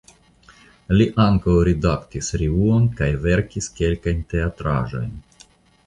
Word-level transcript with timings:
Li 0.97 1.05
ankaŭ 1.25 1.57
redaktis 1.69 2.31
revuon 2.43 2.89
kaj 3.03 3.13
verkis 3.27 3.71
kelkajn 3.81 4.29
teatraĵojn. 4.35 5.19